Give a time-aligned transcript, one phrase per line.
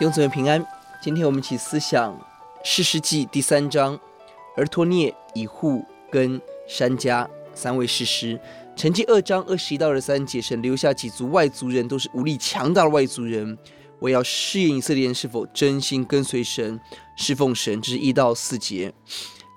[0.00, 0.66] 弟兄姊妹平安，
[1.02, 2.18] 今天我们一起思想
[2.64, 4.00] 士师记第三章，
[4.56, 8.40] 俄陀聂、以户跟山家三位士师。
[8.74, 13.58] 成绩二章二十一到二十三节，神留下几族外族人，都是武力强大的外族人。
[13.98, 16.80] 我要试验以色列人是否真心跟随神、
[17.18, 17.78] 侍奉神。
[17.82, 18.90] 这是一到四节。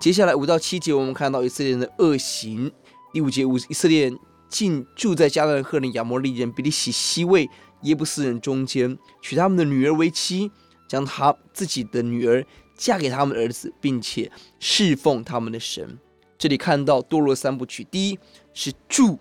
[0.00, 2.68] 接下来五到七节，我们看到以色列人的恶行。
[3.12, 4.18] 第五节，五以色列人
[4.52, 7.48] 竟住在迦南、赫人、亚摩利人、比利洗、西魏。
[7.82, 10.48] 耶布斯人中间娶他们的女儿为妻，
[10.86, 14.30] 将他自己的女儿嫁给他们的儿子，并且
[14.60, 15.98] 侍奉他们的神。
[16.38, 18.16] 这里看到堕落三部曲，第一
[18.54, 19.18] 是住，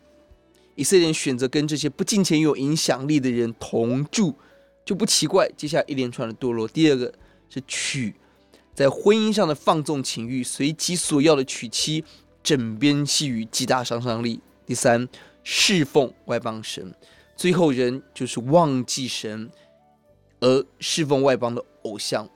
[0.76, 4.36] 以色列人选择跟这些不敬虔、有影响力的人同住，
[4.86, 5.50] 就不奇怪。
[5.58, 6.68] 接下来一连串的堕落。
[6.68, 7.12] 第二个
[7.50, 8.14] 是娶，
[8.76, 12.04] 在婚姻上的放纵情欲，随己所要的娶妻，
[12.44, 14.40] 枕边细语，极大杀伤力。
[14.72, 15.06] 第三，
[15.44, 16.96] 侍奉外邦神。
[17.36, 19.52] 最后人就是忘记神，
[20.40, 22.30] 而侍奉外邦的偶像。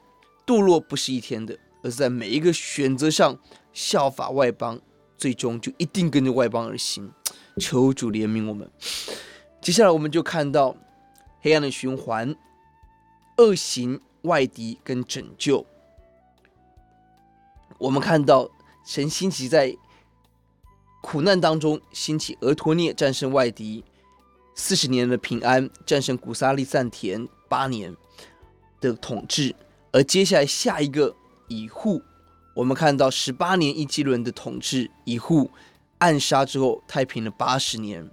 [0.45, 3.39] 堕落不是一天的，而是在每一个选择上
[3.71, 4.77] 效法外邦，
[5.17, 7.09] 最终就一定跟着外邦而行。
[7.57, 8.69] 求主怜悯我们。
[9.61, 10.75] 接下来我们就看到
[11.39, 12.35] 黑暗的循环、
[13.37, 15.65] 恶行、外敌跟拯救。
[17.77, 18.51] 我们看到
[18.85, 19.73] 神兴起在
[21.15, 23.81] 苦难当中兴起俄陀涅战胜外敌。
[24.53, 27.95] 四十年的平安，战胜古萨利赞田八年
[28.81, 29.55] 的统治，
[29.93, 31.15] 而接下来下一个
[31.47, 32.01] 以户，
[32.53, 35.49] 我们看到十八年一基伦的统治，以户
[35.99, 38.11] 暗杀之后太平了八十年，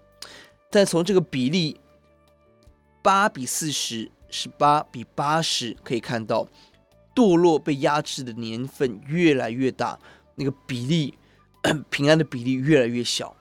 [0.71, 1.81] 但从这个比例
[3.03, 6.47] 八比四十，十八比八十，可以看到
[7.17, 9.99] 堕落被压制的年份越来越大，
[10.37, 11.15] 那个比例
[11.91, 13.37] 平安的比例越来越小，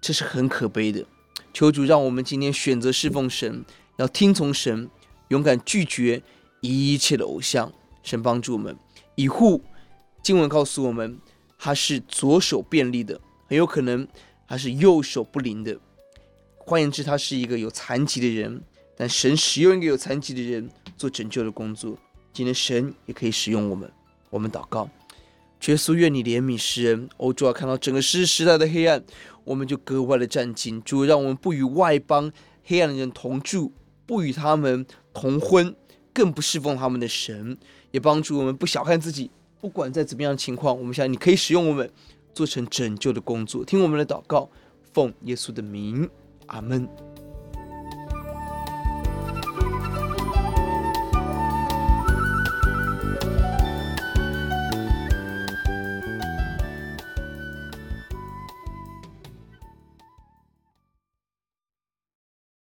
[0.00, 1.04] 这是很可悲的。
[1.52, 3.64] 求主让我们今天选择侍奉神，
[3.96, 4.90] 要听从神，
[5.28, 6.22] 勇敢拒绝
[6.60, 7.72] 一切的偶像。
[8.02, 8.76] 神帮助我们。
[9.14, 9.62] 以护
[10.22, 11.18] 经文告诉我们，
[11.58, 13.18] 他是左手便利的，
[13.48, 14.06] 很有可能
[14.46, 15.78] 他是右手不灵的。
[16.58, 18.62] 换言之，他是一个有残疾的人。
[18.96, 21.98] 但神使用一个有残疾的人做拯救的工作。
[22.32, 23.90] 今天神也可以使用我们。
[24.30, 24.88] 我们祷告。
[25.72, 27.08] 耶稣，愿你怜悯世人。
[27.16, 29.02] 欧主要看到整个世时代的黑暗，
[29.44, 30.80] 我们就格外的战兢。
[30.82, 32.30] 主，让我们不与外邦
[32.64, 33.72] 黑暗的人同住，
[34.04, 35.74] 不与他们同婚，
[36.12, 37.56] 更不侍奉他们的神。
[37.92, 39.30] 也帮助我们不小看自己，
[39.60, 41.90] 不管在怎么样的情况，我们想你可以使用我们，
[42.34, 43.64] 做成拯救的工作。
[43.64, 44.50] 听我们的祷告，
[44.92, 46.08] 奉耶稣的名，
[46.46, 47.13] 阿门。